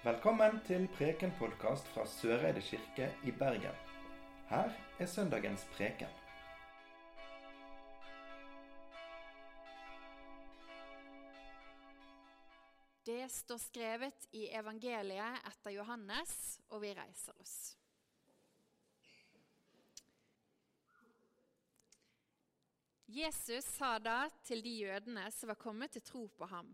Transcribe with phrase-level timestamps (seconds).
[0.00, 3.76] Velkommen til Preken-podkast fra Søreide kirke i Bergen.
[4.48, 6.08] Her er søndagens preken.
[13.04, 16.32] Det står skrevet i evangeliet etter Johannes,
[16.70, 17.76] og vi reiser oss.
[23.04, 26.72] Jesus sa da til de jødene som var kommet til tro på ham.: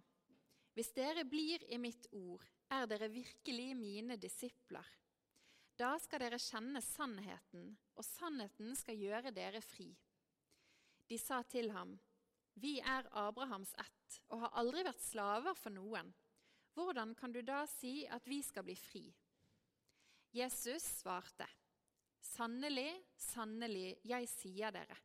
[0.77, 4.85] Hvis dere blir i mitt ord, er dere virkelig mine disipler.
[5.77, 9.89] Da skal dere kjenne sannheten, og sannheten skal gjøre dere fri.
[11.09, 11.97] De sa til ham,
[12.57, 16.13] Vi er Abrahams ett og har aldri vært slaver for noen.
[16.77, 19.05] Hvordan kan du da si at vi skal bli fri?
[20.37, 21.49] Jesus svarte,
[22.21, 24.97] Sannelig, sannelig, jeg sier dere,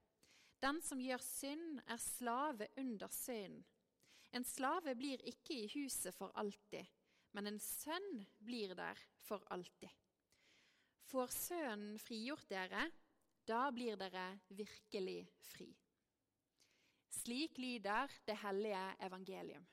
[0.59, 3.63] den som gjør synd, er slave under synden.
[4.31, 6.87] En slave blir ikke i huset for alltid,
[7.35, 9.91] men en sønn blir der for alltid.
[11.11, 12.85] Får Sønnen frigjort dere,
[13.47, 15.67] da blir dere virkelig fri.
[17.11, 19.67] Slik lyder det hellige evangelium.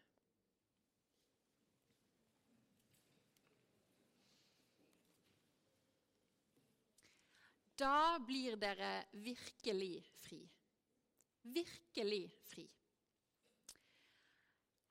[7.78, 10.40] Da blir dere virkelig fri.
[11.42, 12.66] Virkelig fri.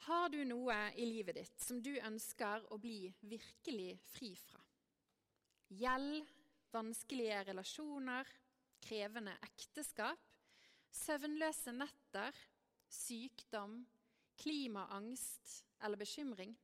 [0.07, 4.61] Har du noe i livet ditt som du ønsker å bli virkelig fri fra?
[5.75, 6.29] Gjeld,
[6.71, 8.29] vanskelige relasjoner,
[8.87, 10.21] krevende ekteskap,
[10.95, 12.39] søvnløse netter,
[12.87, 13.81] sykdom,
[14.39, 16.55] klimaangst eller bekymring?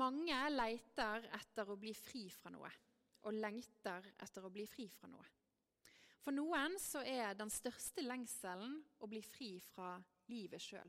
[0.00, 2.72] Mange leiter etter å bli fri fra noe
[3.28, 5.28] og lengter etter å bli fri fra noe.
[6.24, 9.98] For noen så er den største lengselen å bli fri fra
[10.32, 10.88] livet sjøl.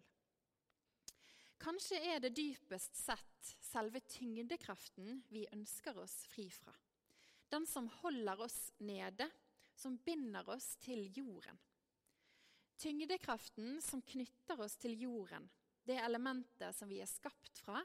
[1.61, 6.73] Kanskje er det dypest sett selve tyngdekraften vi ønsker oss fri fra.
[7.49, 9.29] Den som holder oss nede,
[9.75, 11.59] som binder oss til jorden.
[12.77, 15.45] Tyngdekraften som knytter oss til jorden,
[15.85, 17.83] det elementet som vi er skapt fra,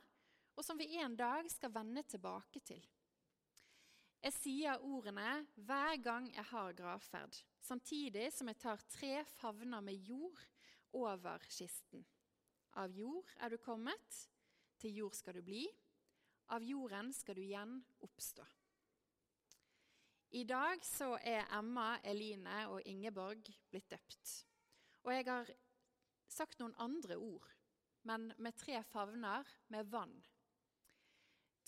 [0.59, 2.83] og som vi en dag skal vende tilbake til.
[4.19, 10.09] Jeg sier ordene hver gang jeg har gravferd, samtidig som jeg tar tre favner med
[10.09, 10.41] jord
[10.99, 12.03] over kisten.
[12.79, 14.19] Av jord er du kommet,
[14.79, 15.65] til jord skal du bli,
[16.55, 17.75] av jorden skal du igjen
[18.07, 18.45] oppstå.
[20.39, 24.33] I dag så er Emma, Eline og Ingeborg blitt døpt.
[25.03, 25.51] Og jeg har
[26.31, 27.47] sagt noen andre ord,
[28.07, 30.15] men med tre favner med vann.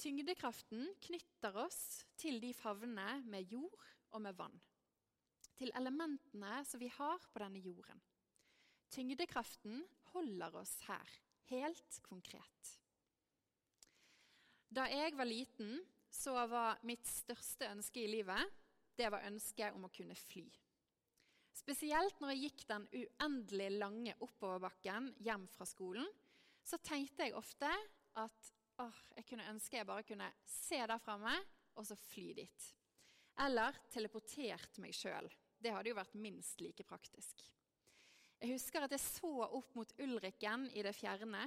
[0.00, 4.60] Tyngdekraften knytter oss til de favnene med jord og med vann.
[5.58, 7.98] Til elementene som vi har på denne jorden.
[8.94, 9.82] Tyngdekraften
[10.14, 11.16] holder oss her,
[11.50, 12.74] helt konkret.
[14.70, 18.58] Da jeg var liten, så var mitt største ønske i livet
[18.98, 20.44] det var ønsket om å kunne fly.
[21.56, 26.06] Spesielt når jeg gikk den uendelig lange oppoverbakken hjem fra skolen,
[26.64, 27.70] så tenkte jeg ofte
[28.20, 28.50] at
[28.80, 31.34] åh, jeg kunne ønske jeg bare kunne se der framme
[31.78, 32.68] og så fly dit.
[33.40, 35.28] Eller teleportert meg sjøl.
[35.60, 37.42] Det hadde jo vært minst like praktisk.
[38.40, 41.42] Jeg husker at jeg så opp mot Ulriken i det fjerne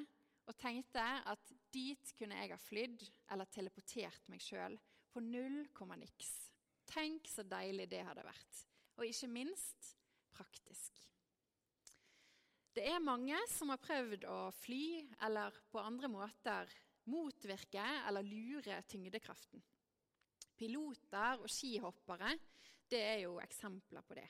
[0.46, 4.76] og tenkte at dit kunne jeg ha flydd eller teleportert meg sjøl
[5.10, 6.30] på null komma niks.
[6.86, 8.62] Tenk så deilig det hadde vært.
[9.00, 9.94] Og ikke minst
[10.38, 11.00] praktisk.
[12.74, 14.86] Det er mange som har prøvd å fly
[15.26, 16.70] eller på andre måter
[17.10, 19.62] motvirke eller lure tyngdekraften.
[20.58, 22.36] Piloter og skihoppere
[22.90, 24.30] det er jo eksempler på det.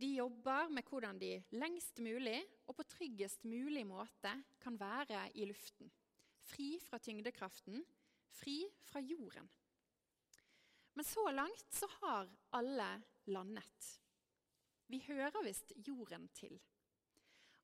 [0.00, 4.32] De jobber med hvordan de lengst mulig og på tryggest mulig måte
[4.62, 5.90] kan være i luften.
[6.44, 7.84] Fri fra tyngdekraften,
[8.34, 9.46] fri fra jorden.
[10.94, 12.28] Men så langt så har
[12.58, 12.90] alle
[13.26, 13.90] landet.
[14.86, 16.58] Vi hører visst jorden til.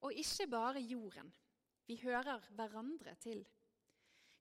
[0.00, 1.28] Og ikke bare jorden.
[1.86, 3.42] Vi hører hverandre til.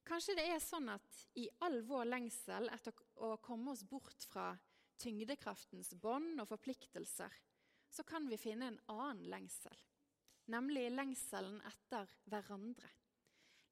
[0.05, 2.95] Kanskje det er sånn at i all vår lengsel etter
[3.25, 4.53] å komme oss bort fra
[4.99, 7.33] tyngdekraftens bånd og forpliktelser,
[7.89, 9.75] så kan vi finne en annen lengsel,
[10.51, 12.89] nemlig lengselen etter hverandre.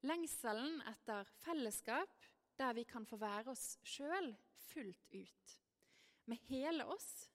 [0.06, 2.28] Lengselen etter fellesskap
[2.58, 4.32] der vi kan få være oss sjøl
[4.70, 5.58] fullt ut.
[6.26, 7.28] Med hele oss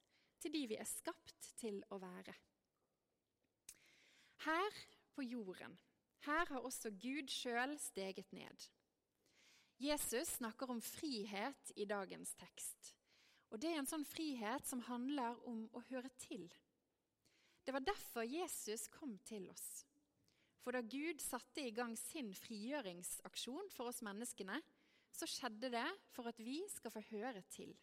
[0.43, 2.34] til de vi er skapt til å være.
[4.43, 4.78] Her
[5.14, 5.76] på jorden,
[6.26, 8.67] her har også Gud sjøl steget ned.
[9.82, 12.93] Jesus snakker om frihet i dagens tekst.
[13.50, 16.46] Og Det er en sånn frihet som handler om å høre til.
[17.62, 19.85] Det var derfor Jesus kom til oss.
[20.62, 24.59] For da Gud satte i gang sin frigjøringsaksjon for oss menneskene,
[25.12, 27.75] så skjedde det for at vi skal få høre til.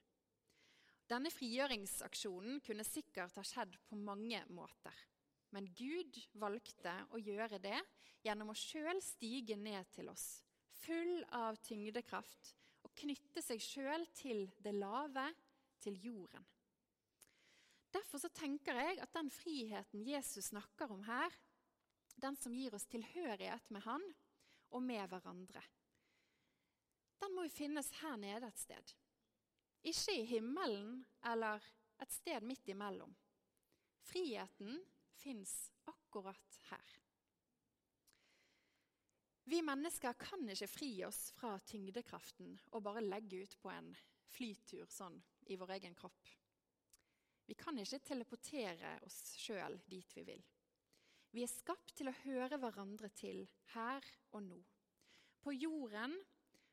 [1.10, 4.96] Denne frigjøringsaksjonen kunne sikkert ha skjedd på mange måter.
[5.56, 7.80] Men Gud valgte å gjøre det
[8.26, 10.44] gjennom å sjøl stige ned til oss,
[10.84, 12.54] full av tyngdekraft,
[12.86, 15.26] og knytte seg sjøl til det lave,
[15.81, 16.46] til jorden.
[18.00, 21.34] Derfor så tenker jeg at den friheten Jesus snakker om her,
[22.16, 24.06] den som gir oss tilhørighet med Han
[24.72, 25.63] og med hverandre,
[27.19, 28.94] den må jo finnes her nede et sted.
[29.92, 31.63] Ikke i himmelen eller
[32.00, 33.12] et sted midt imellom.
[34.07, 34.80] Friheten
[35.19, 35.54] fins
[35.92, 36.95] akkurat her.
[39.50, 43.92] Vi mennesker kan ikke fri oss fra tyngdekraften og bare legge ut på en
[44.31, 45.19] flytur sånn
[45.52, 46.38] i vår egen kropp.
[47.50, 50.42] Vi kan ikke teleportere oss sjøl dit vi vil.
[51.34, 53.40] Vi er skapt til å høre hverandre til
[53.74, 54.06] her
[54.38, 54.60] og nå.
[55.42, 56.13] På jorden,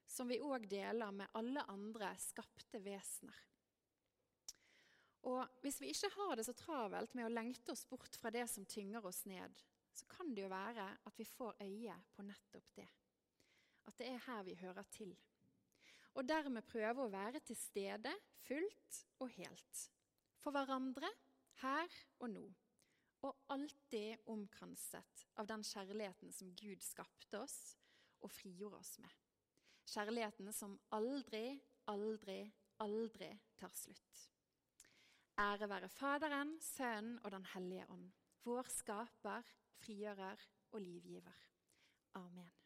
[0.05, 3.41] som vi òg deler med alle andre skapte vesener.
[5.33, 8.45] Og Hvis vi ikke har det så travelt med å lengte oss bort fra det
[8.53, 9.57] som tynger oss ned,
[9.97, 12.89] så kan det jo være at vi får øye på nettopp det.
[13.89, 15.17] At det er her vi hører til.
[16.21, 18.13] Og dermed prøve å være til stede
[18.45, 19.87] fullt og helt
[20.47, 21.11] for hverandre
[21.65, 22.45] her og nå.
[23.27, 27.75] Og alltid omkranset av den kjærligheten som Gud skapte oss
[28.23, 29.11] og frigjorde oss med.
[29.91, 31.59] Kjærligheten som aldri,
[31.91, 32.45] aldri,
[32.83, 34.23] aldri tar slutt.
[35.43, 38.07] Ære være Faderen, Sønnen og Den hellige ånd,
[38.47, 39.51] vår skaper,
[39.83, 41.43] frigjører og livgiver.
[42.15, 42.66] Amen.